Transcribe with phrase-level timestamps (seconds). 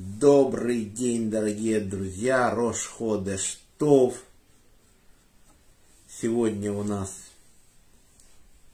[0.00, 4.22] Добрый день, дорогие друзья, Рош Ходеш Тов.
[6.08, 7.12] Сегодня у нас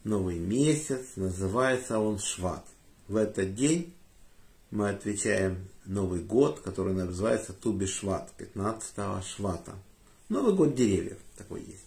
[0.05, 2.67] новый месяц, называется он Шват.
[3.09, 3.95] В этот день
[4.71, 9.73] мы отвечаем Новый год, который называется Туби Шват, 15 Швата.
[10.29, 11.87] Новый год деревьев такой есть.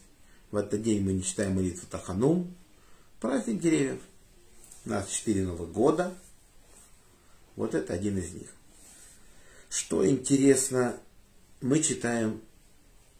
[0.50, 2.56] В этот день мы не читаем молитву Таханум,
[3.20, 4.02] праздник деревьев.
[4.86, 6.12] У нас четыре Новых года.
[7.56, 8.57] Вот это один из них.
[9.70, 10.98] Что интересно,
[11.60, 12.42] мы читаем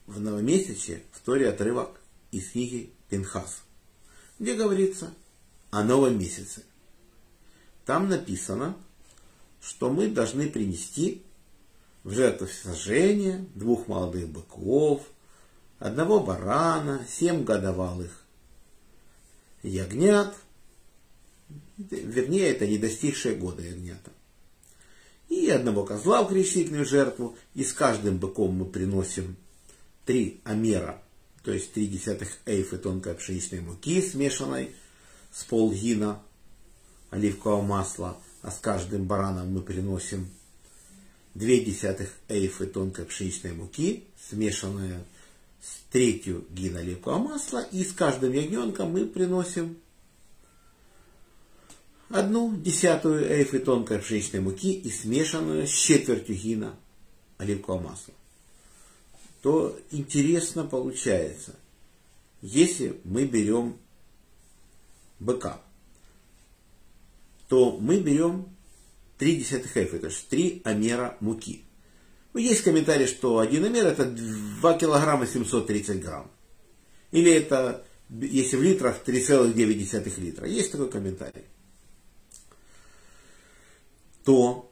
[0.06, 3.62] в новомесяче в Торе отрывок из книги Пинхас,
[4.38, 5.12] где говорится
[5.70, 6.64] о новом месяце.
[7.84, 8.76] Там написано,
[9.60, 11.22] что мы должны принести
[12.02, 15.06] в жертву сожжения двух молодых быков,
[15.78, 18.24] одного барана, семь годовалых
[19.62, 20.34] ягнят,
[21.76, 24.12] вернее, это не достигшие года ягнята
[25.28, 29.36] и одного козла в крещительную жертву, и с каждым быком мы приносим
[30.04, 31.02] три амера,
[31.42, 34.74] то есть три десятых эйфы тонкой пшеничной муки, смешанной
[35.32, 36.22] с полгина
[37.10, 40.28] оливкового масла, а с каждым бараном мы приносим
[41.34, 45.04] две десятых эйфы тонкой пшеничной муки, смешанная
[45.62, 49.76] с третью гина оливкового масла, и с каждым ягненком мы приносим
[52.10, 56.76] одну десятую эйфы тонкой пшеничной муки и смешанную с четвертью гина
[57.36, 58.14] оливкового масла,
[59.42, 61.54] то интересно получается,
[62.40, 63.76] если мы берем
[65.20, 65.60] быка,
[67.48, 68.48] то мы берем
[69.18, 71.64] 3 десятых эйфы, то есть 3 амера муки.
[72.34, 76.30] Ну, есть комментарий, что один амер это 2 килограмма 730 грамм.
[77.10, 80.46] Или это, если в литрах, 3,9 литра.
[80.46, 81.44] Есть такой комментарий
[84.28, 84.70] то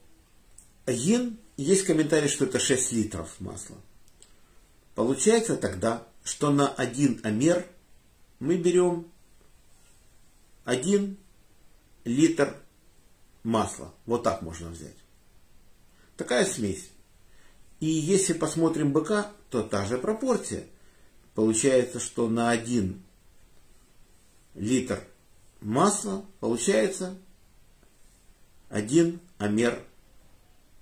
[0.86, 3.78] гин, есть комментарий, что это 6 литров масла.
[4.94, 7.66] Получается тогда, что на один амер
[8.38, 9.10] мы берем
[10.66, 11.16] 1
[12.04, 12.54] литр
[13.44, 13.94] масла.
[14.04, 14.98] Вот так можно взять.
[16.18, 16.90] Такая смесь.
[17.80, 20.66] И если посмотрим быка, то та же пропорция.
[21.34, 23.02] Получается, что на 1
[24.52, 25.02] литр
[25.62, 27.16] масла получается
[28.68, 29.82] 1 амер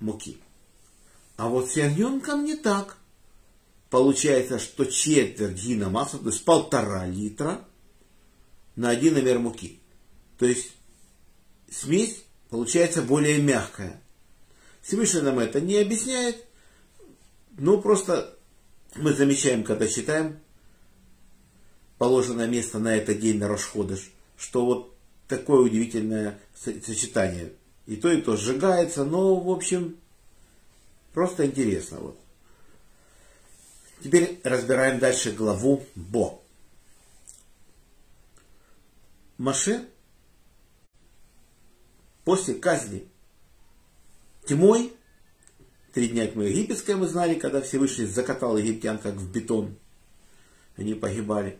[0.00, 0.38] муки.
[1.37, 2.98] А вот с ягненком не так.
[3.91, 7.65] Получается, что четверть гина масла, то есть полтора литра
[8.76, 9.81] на один амер муки.
[10.38, 10.72] То есть
[11.70, 14.00] смесь получается более мягкая.
[14.82, 16.44] Всевышний нам это не объясняет,
[17.56, 18.36] но просто
[18.97, 20.38] мы замечаем, когда читаем
[21.98, 24.94] положенное место на этот день на Рошходыш, что вот
[25.26, 27.53] такое удивительное сочетание–
[27.87, 29.97] и то, и то сжигается, но, в общем,
[31.12, 31.99] просто интересно.
[31.99, 32.19] Вот.
[34.03, 36.41] Теперь разбираем дальше главу Бо.
[39.37, 39.89] Маше
[42.25, 43.09] после казни
[44.47, 44.93] тьмой,
[45.93, 49.77] три дня тьмы египетской мы знали, когда Всевышний закатал египтян как в бетон,
[50.77, 51.59] они погибали,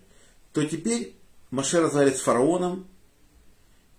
[0.53, 1.15] то теперь
[1.51, 2.87] Маше разговаривает с фараоном,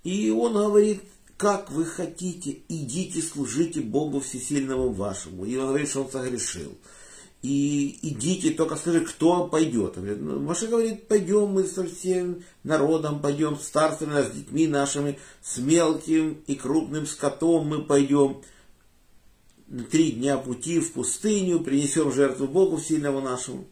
[0.04, 1.04] и он говорит,
[1.38, 5.46] как вы хотите, идите служите Богу Всесильному вашему.
[5.46, 6.78] И он говорит, что он согрешил.
[7.42, 9.98] И идите, только скажи, кто пойдет.
[9.98, 15.58] «Ну, Маша говорит, пойдем мы со всем народом, пойдем с старцами, с детьми нашими, с
[15.58, 18.42] мелким и крупным скотом мы пойдем.
[19.92, 23.68] Три дня пути в пустыню, принесем жертву Богу сильному нашему.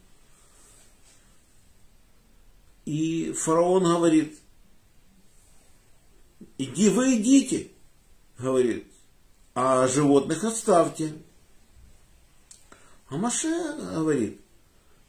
[2.86, 4.38] И фараон говорит,
[6.58, 7.72] Иди вы идите,
[8.38, 8.86] говорит,
[9.56, 11.14] а животных оставьте.
[13.10, 14.42] А Маше говорит,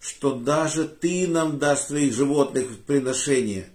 [0.00, 3.71] что даже ты нам дашь своих животных в приношение,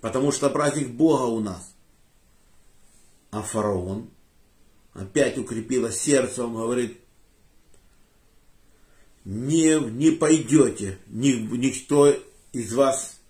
[0.00, 1.74] потому что праздник Бога у нас.
[3.30, 4.10] А фараон
[4.92, 7.00] опять укрепило сердце, он говорит,
[9.24, 12.16] не, не пойдете, ни, никто
[12.52, 13.20] из вас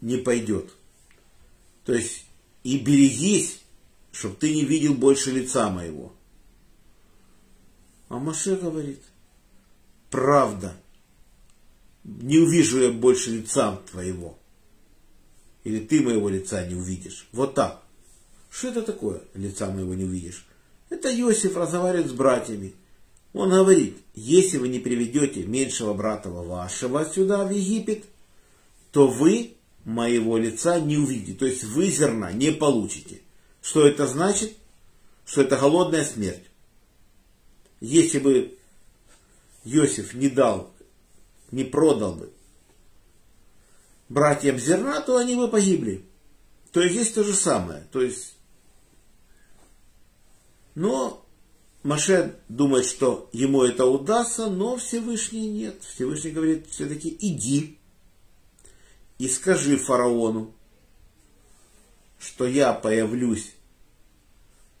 [0.00, 0.77] не пойдет.
[1.88, 2.26] То есть,
[2.64, 3.60] и берегись,
[4.12, 6.12] чтобы ты не видел больше лица моего.
[8.10, 9.00] А Маше говорит,
[10.10, 10.76] правда,
[12.04, 14.38] не увижу я больше лица твоего.
[15.64, 17.26] Или ты моего лица не увидишь.
[17.32, 17.82] Вот так.
[18.50, 20.46] Что это такое, лица моего не увидишь?
[20.90, 22.74] Это Иосиф разговаривает с братьями.
[23.32, 28.04] Он говорит, если вы не приведете меньшего брата вашего сюда, в Египет,
[28.92, 29.54] то вы
[29.88, 31.38] моего лица не увидите.
[31.38, 33.22] То есть вы зерна не получите.
[33.62, 34.54] Что это значит?
[35.24, 36.44] Что это голодная смерть.
[37.80, 38.58] если бы
[39.64, 40.72] Иосиф не дал,
[41.50, 42.32] не продал бы
[44.08, 46.04] братьям зерна, то они бы погибли.
[46.72, 47.86] То есть здесь то же самое.
[47.90, 48.34] То есть,
[50.74, 51.24] но
[51.82, 55.82] Маше думает, что ему это удастся, но Всевышний нет.
[55.82, 57.78] Всевышний говорит, все-таки иди
[59.18, 60.54] и скажи фараону,
[62.18, 63.54] что я появлюсь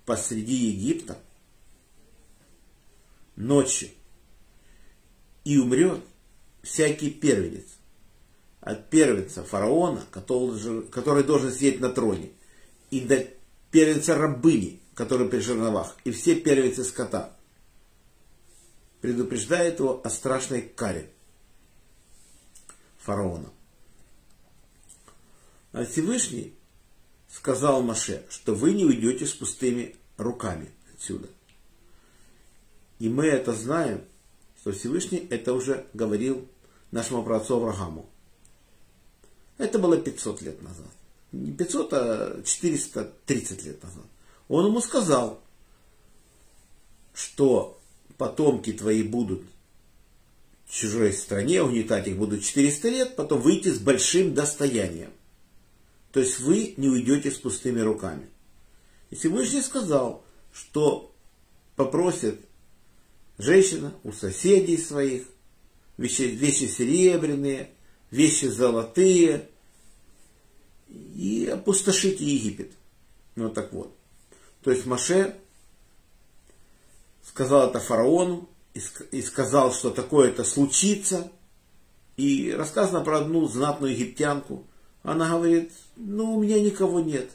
[0.06, 1.18] посреди Египта
[3.36, 3.90] ночью
[5.44, 6.00] и умрет
[6.62, 7.66] всякий первенец
[8.60, 12.30] от первенца фараона, который, должен сидеть на троне,
[12.90, 13.26] и до
[13.70, 17.36] первенца рабыни, который при жерновах, и все первенцы скота.
[19.00, 21.10] Предупреждает его о страшной каре
[22.98, 23.50] фараона.
[25.78, 26.54] А Всевышний
[27.28, 31.28] сказал Маше, что вы не уйдете с пустыми руками отсюда.
[32.98, 34.02] И мы это знаем,
[34.60, 36.48] что Всевышний это уже говорил
[36.90, 38.10] нашему праотцу Аврааму.
[39.56, 40.90] Это было 500 лет назад.
[41.30, 44.04] Не 500, а 430 лет назад.
[44.48, 45.40] Он ему сказал,
[47.14, 47.80] что
[48.16, 49.44] потомки твои будут
[50.66, 55.12] в чужой стране, угнетать их будут 400 лет, потом выйти с большим достоянием.
[56.18, 58.28] То есть вы не уйдете с пустыми руками.
[59.10, 61.14] И Всевышний сказал, что
[61.76, 62.40] попросит
[63.38, 65.28] женщина у соседей своих,
[65.96, 67.70] вещи, вещи серебряные,
[68.10, 69.48] вещи золотые,
[70.88, 72.72] и опустошите Египет.
[73.36, 73.96] Ну так вот.
[74.64, 75.36] То есть Маше
[77.22, 78.48] сказал это фараону
[79.12, 81.30] и сказал, что такое-то случится.
[82.16, 84.66] И рассказано про одну знатную египтянку.
[85.04, 87.30] Она говорит, ну у меня никого нет.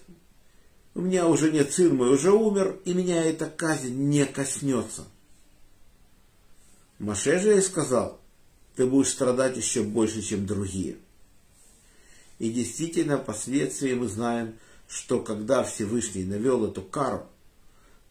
[0.96, 5.04] У меня уже нет сын мой, уже умер, и меня эта казнь не коснется.
[6.98, 8.22] Маше же ей сказал,
[8.76, 10.96] ты будешь страдать еще больше, чем другие.
[12.40, 14.56] И действительно, впоследствии мы знаем,
[14.88, 17.28] что когда Всевышний навел эту кару,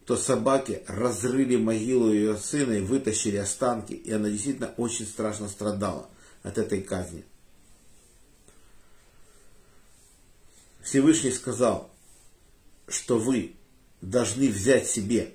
[0.04, 6.08] то собаки разрыли могилу ее сына и вытащили останки, и она действительно очень страшно страдала
[6.42, 7.24] от этой казни.
[10.82, 11.90] Всевышний сказал,
[12.88, 13.54] что вы
[14.00, 15.34] должны взять себе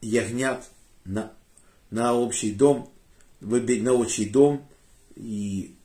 [0.00, 0.68] ягнят
[1.04, 1.32] на,
[1.90, 2.92] на общий дом,
[3.40, 4.68] на общий дом
[5.16, 5.76] и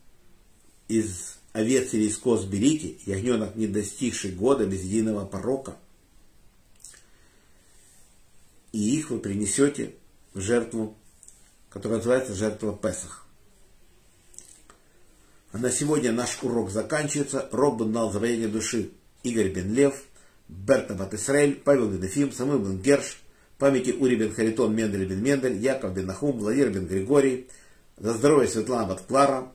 [0.88, 5.78] из овец или из коз берите, ягненок, не достигший года без единого порока,
[8.72, 9.96] и их вы принесете
[10.34, 10.98] в жертву,
[11.69, 13.29] которая называется жертва Песах.
[15.60, 17.50] На сегодня наш урок заканчивается.
[17.52, 18.92] Роб бен дал завоение души
[19.24, 20.04] Игорь бен Лев,
[20.48, 23.22] Берта бат Исраэль, Павел бен Ефим, Самуил бен Герш,
[23.58, 27.50] памяти Ури бен Харитон, Мендель бен Мендель, Яков бен Нахум, Владимир бен Григорий,
[27.98, 29.52] за здоровье Светлана бат Клара,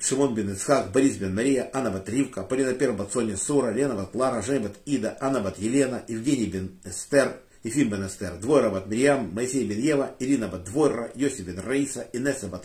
[0.00, 3.94] Шимон бен Ицхак, Борис бен Мария, Анна бат Ривка, Полина Пер бат Соня Сура, Лена
[3.94, 8.70] бат Клара, Жень бат Ида, Анна бат Елена, Евгений бен Эстер, Ефим бен Эстер, Двойра
[8.70, 9.78] бат Мирьям, Моисей бен
[10.18, 12.64] Ирина бат Двойра, Йосиф бен Раиса, Инесса бат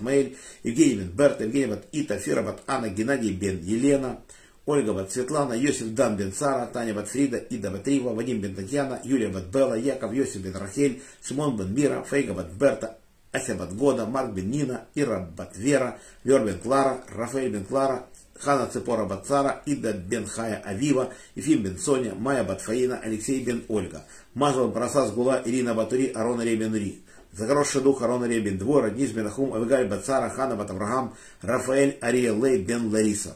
[0.64, 4.20] Евгений бен Берта, Евгений бат Ита, Фира бат Анна, Геннадий бен Елена,
[4.66, 8.56] Ольга бат Светлана, Йосиф Дан бен Сара, Таня бат Фрида, Ида бат Рива, Вадим бен
[8.56, 12.96] Татьяна, Юлия бат Белла, Яков, Йосиф бен Рахель, Шимон бен Мира, Фейга бат Берта,
[13.34, 18.06] Ася бат Года, Марк бен Нина, Ира бат Вера, Лер бен Клара, Рафаэль бен Клара,
[18.40, 23.44] Хана Цепора бат Цара, Ида бен Хая Авива, Ефим бен Соня, Майя бат Фаина, Алексей
[23.44, 24.04] бен Ольга.
[24.34, 27.02] Мазал Парасас Гула, Ирина Батури, Арона Ребен Ри.
[27.32, 31.16] За хороший дух Арона Ребен Двора, Низ бен Ахум, Авигаль бат Цара, Хана бат Авраам,
[31.42, 33.36] Рафаэль Ария Лей бен Лариса.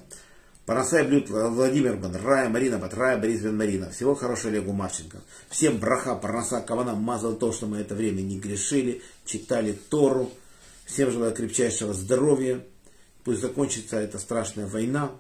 [0.70, 3.90] Парасай блюд Владимир Бен Рая, Марина Батрая, Борис Бен Марина.
[3.90, 5.18] Всего хорошего Олегу Марченко.
[5.50, 10.30] Всем браха, парнаса, кавана, мазал то, что мы это время не грешили, читали Тору.
[10.86, 12.62] Всем желаю крепчайшего здоровья.
[13.30, 15.12] Пусть закончится эта страшная война.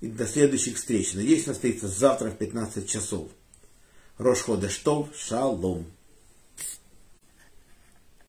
[0.00, 1.12] И до следующих встреч.
[1.12, 3.28] Надеюсь, состоится завтра в 15 часов.
[4.16, 5.84] Рошходештов, шалом.